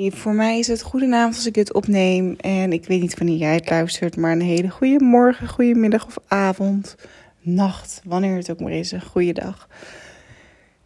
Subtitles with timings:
[0.00, 2.36] Voor mij is het goedenavond als ik dit opneem.
[2.40, 6.06] En ik weet niet wanneer jij het luistert, maar een hele goede morgen, goede middag
[6.06, 6.96] of avond,
[7.40, 9.68] nacht, wanneer het ook maar is, een goede dag.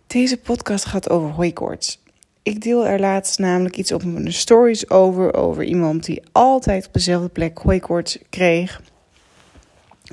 [0.06, 2.02] Deze podcast gaat over hooikoorts.
[2.42, 6.92] Ik deel er laatst namelijk iets op mijn stories over, over iemand die altijd op
[6.92, 8.82] dezelfde plek hooikoorts kreeg.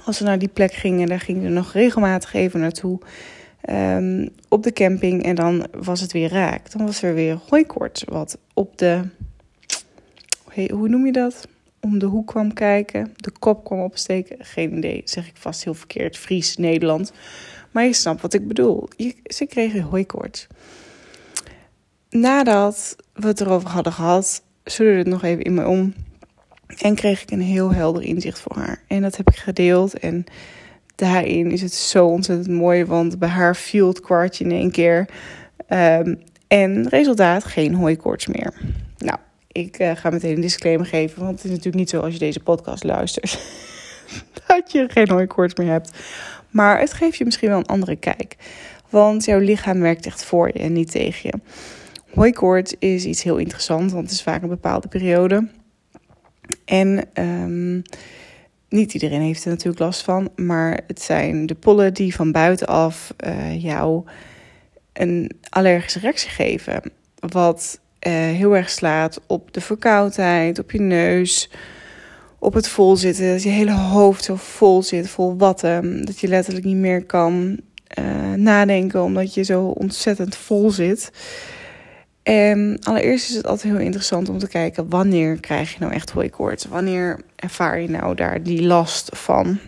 [0.06, 3.00] Als ze naar die plek gingen, daar gingen ze nog regelmatig even naartoe.
[3.62, 6.72] Ehm, op de camping en dan was het weer raak.
[6.72, 9.02] Dan was er weer hooikoorts wat op de,
[10.54, 11.48] hoe noem je dat?
[11.80, 14.38] Om de hoek kwam kijken, de kop kwam opsteken.
[14.40, 17.12] Geen idee, zeg ik vast heel verkeerd, Fries, Nederland.
[17.72, 18.88] Maar je snapt wat ik bedoel.
[18.96, 20.48] Je, ze kregen hooikoorts.
[22.10, 25.94] Nadat we het erover hadden gehad, schudde het nog even in me om.
[26.78, 28.84] En kreeg ik een heel helder inzicht voor haar.
[28.88, 30.26] En dat heb ik gedeeld en
[31.00, 35.10] daarin is het zo ontzettend mooi, want bij haar viel het kwartje in één keer.
[35.70, 38.54] Um, en resultaat, geen hooikoorts meer.
[38.98, 39.18] Nou,
[39.52, 42.20] ik uh, ga meteen een disclaimer geven, want het is natuurlijk niet zo als je
[42.20, 43.40] deze podcast luistert.
[44.48, 45.92] dat je geen hooikoorts meer hebt.
[46.50, 48.36] Maar het geeft je misschien wel een andere kijk.
[48.90, 51.40] Want jouw lichaam werkt echt voor je en niet tegen je.
[52.14, 55.48] Hooikoorts is iets heel interessants, want het is vaak een bepaalde periode.
[56.66, 57.82] En um,
[58.70, 63.14] niet iedereen heeft er natuurlijk last van, maar het zijn de pollen die van buitenaf
[63.26, 64.04] uh, jou
[64.94, 66.82] een allergische reactie geven.
[67.20, 71.50] Wat uh, heel erg slaat op de verkoudheid, op je neus,
[72.40, 73.32] op het volzitten.
[73.32, 76.06] Dat je hele hoofd zo vol zit, vol watten.
[76.06, 77.60] Dat je letterlijk niet meer kan
[78.00, 81.12] uh, nadenken omdat je zo ontzettend vol zit.
[82.30, 86.10] En allereerst is het altijd heel interessant om te kijken wanneer krijg je nou echt
[86.10, 86.66] hooikoorts?
[86.66, 89.60] Wanneer ervaar je nou daar die last van?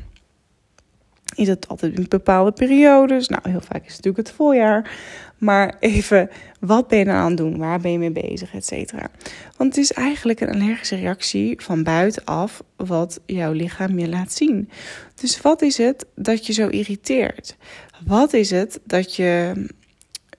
[1.35, 3.27] Is het altijd in bepaalde periodes?
[3.27, 4.91] Nou, heel vaak is het natuurlijk het voorjaar.
[5.37, 7.57] Maar even, wat ben je dan aan het doen?
[7.57, 8.53] Waar ben je mee bezig?
[8.53, 9.09] Et cetera.
[9.57, 14.69] Want het is eigenlijk een allergische reactie van buitenaf wat jouw lichaam je laat zien.
[15.15, 17.55] Dus wat is het dat je zo irriteert?
[18.05, 19.53] Wat is het dat je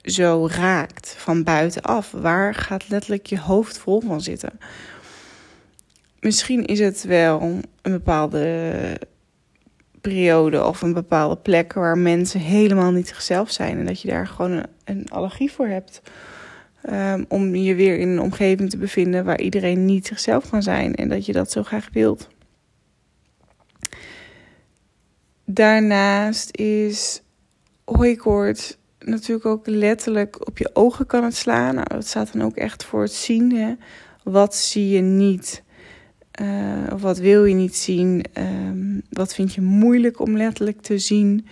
[0.03, 2.11] zo raakt van buitenaf?
[2.11, 4.59] Waar gaat letterlijk je hoofd vol van zitten?
[6.19, 7.41] Misschien is het wel
[7.81, 8.99] een bepaalde
[10.01, 14.27] periode of een bepaalde plek waar mensen helemaal niet zichzelf zijn en dat je daar
[14.27, 16.01] gewoon een, allergie voor hebt.
[16.89, 20.95] Um, om je weer in een omgeving te bevinden waar iedereen niet zichzelf kan zijn
[20.95, 22.27] en dat je dat zo graag wilt.
[25.45, 27.21] Daarnaast is
[27.85, 31.75] hooikoorts natuurlijk ook letterlijk op je ogen kan het slaan.
[31.75, 33.55] Nou, dat staat dan ook echt voor het zien.
[33.55, 33.73] Hè?
[34.23, 35.63] Wat zie je niet?
[36.93, 38.25] Of wat wil je niet zien?
[38.37, 41.47] Um, wat vind je moeilijk om letterlijk te zien?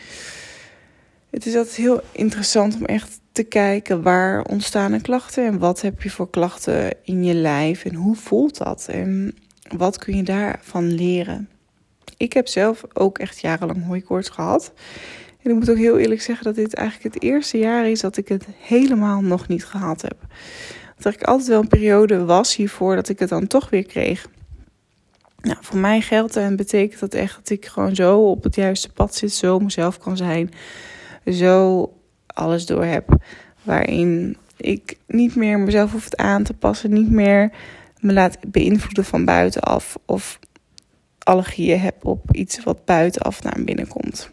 [1.29, 6.01] Het is altijd heel interessant om echt te kijken waar ontstaan klachten en wat heb
[6.01, 9.35] je voor klachten in je lijf en hoe voelt dat en
[9.77, 11.49] wat kun je daarvan leren.
[12.17, 14.73] Ik heb zelf ook echt jarenlang hooikoorts gehad.
[15.43, 18.17] En ik moet ook heel eerlijk zeggen dat dit eigenlijk het eerste jaar is dat
[18.17, 20.17] ik het helemaal nog niet gehad heb.
[20.97, 24.27] Dat ik altijd wel een periode was hiervoor dat ik het dan toch weer kreeg.
[25.41, 28.91] Nou, voor mij geldt en betekent dat echt dat ik gewoon zo op het juiste
[28.91, 30.51] pad zit, zo mezelf kan zijn,
[31.25, 31.89] zo
[32.27, 33.15] alles door heb.
[33.63, 37.51] Waarin ik niet meer mezelf hoef aan te passen, niet meer
[37.99, 40.39] me laat beïnvloeden van buitenaf of
[41.19, 44.29] allergieën heb op iets wat buitenaf naar binnen komt.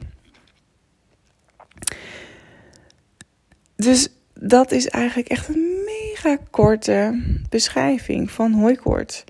[3.78, 9.24] Dus dat is eigenlijk echt een mega korte beschrijving van hooikoorts.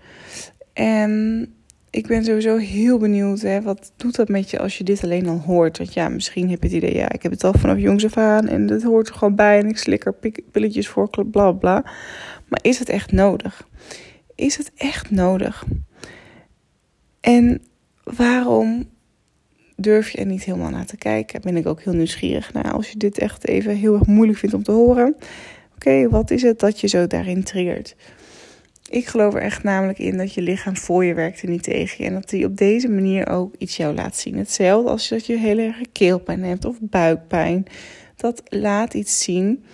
[0.73, 1.55] En
[1.91, 5.29] ik ben sowieso heel benieuwd, hè, wat doet dat met je als je dit alleen
[5.29, 5.79] al hoort?
[5.79, 8.17] Want ja, misschien heb je het idee, ja, ik heb het al vanaf jongs af
[8.17, 10.15] aan en dat hoort er gewoon bij en ik slik er
[10.53, 11.83] pilletjes voor, bla bla.
[12.49, 13.69] Maar is het echt nodig?
[14.35, 15.65] Is het echt nodig?
[17.21, 17.63] En
[18.03, 18.89] waarom
[19.81, 21.41] durf je er niet helemaal naar te kijken.
[21.41, 22.73] Ben ik ook heel nieuwsgierig naar.
[22.73, 25.17] Als je dit echt even heel erg moeilijk vindt om te horen.
[25.75, 27.97] Oké, wat is het dat je zo daarin triggert?
[28.91, 32.11] Ik geloof er echt namelijk in dat je lichaam voor je werkt niet tegen je.
[32.11, 34.37] En dat die op deze manier ook iets jou laat zien.
[34.37, 37.67] Hetzelfde als dat je heel erg keelpijn hebt of buikpijn.
[38.17, 39.65] Dat laat iets zien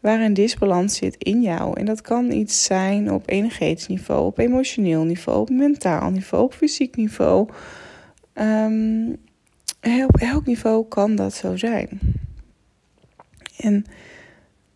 [0.00, 1.80] waar een disbalans zit in jou.
[1.80, 6.54] En dat kan iets zijn op energetisch niveau, op emotioneel niveau, op mentaal niveau, op
[6.54, 7.48] fysiek niveau.
[8.34, 9.16] Um,
[10.14, 11.88] op elk niveau kan dat zo zijn.
[13.56, 13.84] En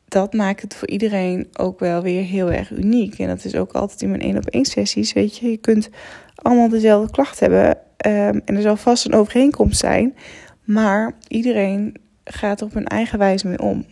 [0.08, 3.18] dat maakt het voor iedereen ook wel weer heel erg uniek.
[3.18, 5.12] En dat is ook altijd in mijn één op één sessies.
[5.12, 5.90] Weet je, je kunt
[6.34, 7.68] allemaal dezelfde klacht hebben.
[8.06, 10.16] Um, en er zal vast een overeenkomst zijn.
[10.64, 11.94] Maar iedereen
[12.24, 13.84] gaat er op hun eigen wijze mee om.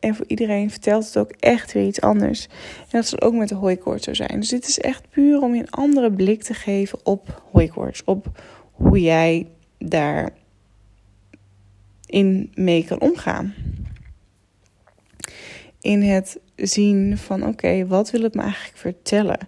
[0.00, 2.46] En voor iedereen vertelt het ook echt weer iets anders.
[2.80, 4.40] En dat zal ook met de hooikoorts zo zijn.
[4.40, 8.04] Dus dit is echt puur om je een andere blik te geven op hooikoorts.
[8.04, 8.40] Op
[8.72, 9.46] hoe jij
[9.78, 10.30] daar
[12.10, 13.54] in mee kan omgaan.
[15.80, 19.38] In het zien van oké, wat wil het me eigenlijk vertellen?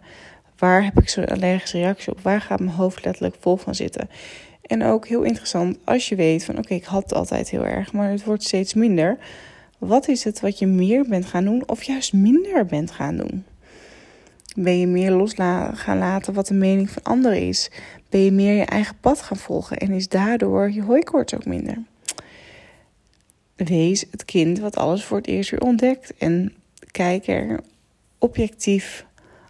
[0.59, 2.21] Waar heb ik zo'n allergische reactie op?
[2.21, 4.09] Waar gaat mijn hoofd letterlijk vol van zitten?
[4.63, 7.93] En ook heel interessant als je weet van oké, ik had het altijd heel erg,
[7.93, 9.19] maar het wordt steeds minder.
[9.79, 13.45] Wat is het wat je meer bent gaan doen of juist minder bent gaan doen?
[14.57, 15.35] Ben je meer los
[15.75, 17.71] gaan laten wat de mening van anderen is?
[18.09, 21.83] Ben je meer je eigen pad gaan volgen en is daardoor je hooikoorts ook minder?
[23.65, 26.53] Wees het kind wat alles voor het eerst weer ontdekt en
[26.91, 27.61] kijk er
[28.19, 29.07] objectief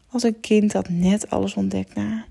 [0.08, 2.26] als een kind dat net alles ontdekt naar.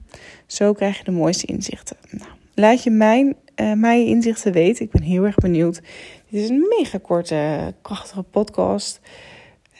[0.45, 1.97] Zo krijg je de mooiste inzichten.
[2.09, 4.85] Nou, laat je mijn, uh, mijn inzichten weten.
[4.85, 5.81] Ik ben heel erg benieuwd.
[6.29, 8.99] Dit is een mega korte, krachtige podcast.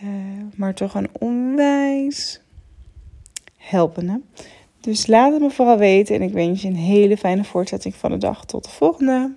[0.03, 0.09] Uh,
[0.55, 2.41] maar toch een onwijs
[3.57, 4.21] helpende.
[4.79, 6.15] Dus laat het me vooral weten.
[6.15, 8.45] En ik wens je een hele fijne voortzetting van de dag.
[8.45, 9.31] Tot de volgende.